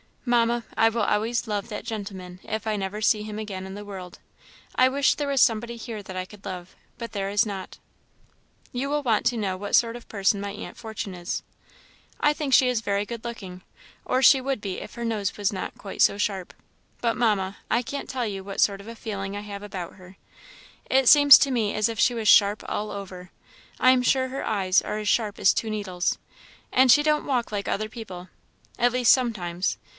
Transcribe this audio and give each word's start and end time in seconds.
Mamma, 0.25 0.63
I 0.77 0.89
will 0.89 1.01
always 1.03 1.47
love 1.47 1.67
that 1.69 1.83
gentleman, 1.83 2.39
if 2.43 2.65
I 2.65 2.75
never 2.75 3.01
see 3.01 3.21
him 3.23 3.37
again 3.37 3.65
in 3.65 3.73
the 3.75 3.85
world. 3.85 4.19
I 4.75 4.87
wish 4.87 5.13
there 5.15 5.27
was 5.27 5.41
somebody 5.41 5.75
here 5.77 6.01
that 6.01 6.15
I 6.15 6.25
could 6.25 6.45
love, 6.45 6.75
but 6.97 7.11
there 7.11 7.29
is 7.29 7.45
not. 7.45 7.77
You 8.71 8.89
will 8.89 9.03
want 9.03 9.25
to 9.27 9.37
know 9.37 9.57
what 9.57 9.75
sort 9.75 9.95
of 9.95 10.03
a 10.03 10.07
person 10.07 10.39
my 10.39 10.51
aunt 10.51 10.77
Fortune 10.77 11.13
is. 11.13 11.43
I 12.19 12.33
think 12.33 12.53
she 12.53 12.67
is 12.67 12.81
very 12.81 13.05
good 13.05 13.23
looking, 13.25 13.61
or 14.05 14.21
she 14.21 14.39
would 14.41 14.61
be 14.61 14.79
if 14.79 14.93
her 14.95 15.03
nose 15.05 15.37
was 15.37 15.51
not 15.51 15.77
quite 15.77 16.01
so 16.01 16.17
sharp; 16.17 16.53
but, 17.01 17.17
Mamma, 17.17 17.57
I 17.69 17.81
can't 17.81 18.09
tell 18.09 18.25
you 18.25 18.43
what 18.43 18.61
sort 18.61 18.79
of 18.81 18.87
a 18.87 18.95
feeling 18.95 19.35
I 19.35 19.41
have 19.41 19.61
about 19.63 19.95
her; 19.95 20.15
it 20.89 21.09
seems 21.09 21.37
to 21.39 21.51
me 21.51 21.73
as 21.75 21.89
if 21.89 21.99
she 21.99 22.13
was 22.13 22.27
sharp 22.27 22.63
all 22.67 22.89
over. 22.89 23.31
I 23.79 23.91
am 23.91 24.01
sure 24.01 24.29
her 24.29 24.45
eyes 24.45 24.81
are 24.81 24.97
as 24.97 25.09
sharp 25.09 25.37
as 25.39 25.53
two 25.53 25.69
needles. 25.69 26.17
And 26.71 26.91
she 26.91 27.03
don't 27.03 27.25
walk 27.25 27.51
like 27.51 27.67
other 27.67 27.89
people 27.89 28.29
at 28.79 28.93
least, 28.93 29.11
sometimes. 29.11 29.77